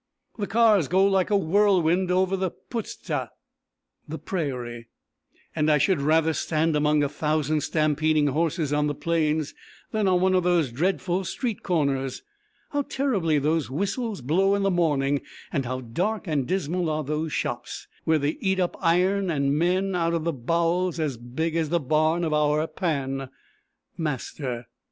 [0.39, 3.29] The cars go like a whirlwind over the Puszta
[4.25, 4.87] (prairie)
[5.55, 9.53] and I should rather stand among a thousand stampeding horses on the plains,
[9.91, 12.23] than on one of those dreadful street corners.
[12.71, 15.21] How terribly those whistles blow in the morning
[15.53, 19.93] and how dark and dismal are those shops, where they eat up iron and men
[19.95, 23.29] out of bowls as big as the barn of our 'Pan'
[23.99, 24.65] (master).